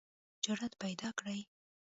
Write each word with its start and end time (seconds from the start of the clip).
جرئت 0.43 0.73
پیداکړئ 0.81 1.39